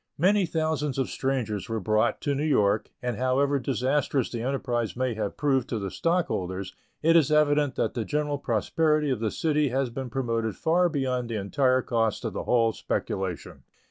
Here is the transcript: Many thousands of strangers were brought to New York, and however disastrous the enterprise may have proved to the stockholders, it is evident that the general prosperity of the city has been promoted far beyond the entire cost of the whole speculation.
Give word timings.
Many 0.17 0.47
thousands 0.47 0.97
of 0.97 1.11
strangers 1.11 1.69
were 1.69 1.79
brought 1.79 2.21
to 2.21 2.33
New 2.33 2.43
York, 2.43 2.89
and 3.03 3.17
however 3.17 3.59
disastrous 3.59 4.31
the 4.31 4.41
enterprise 4.41 4.95
may 4.95 5.13
have 5.13 5.37
proved 5.37 5.69
to 5.69 5.77
the 5.77 5.91
stockholders, 5.91 6.73
it 7.03 7.15
is 7.15 7.31
evident 7.31 7.75
that 7.75 7.93
the 7.93 8.03
general 8.03 8.39
prosperity 8.39 9.11
of 9.11 9.19
the 9.19 9.29
city 9.29 9.69
has 9.69 9.91
been 9.91 10.09
promoted 10.09 10.55
far 10.55 10.89
beyond 10.89 11.29
the 11.29 11.35
entire 11.35 11.83
cost 11.83 12.25
of 12.25 12.33
the 12.33 12.45
whole 12.45 12.71
speculation. 12.73 13.61